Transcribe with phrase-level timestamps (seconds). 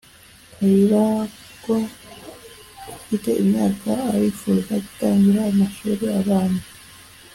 [0.53, 1.79] kayirangwa
[2.95, 6.69] ufite imyaka arifuza gutangira amashuri abanza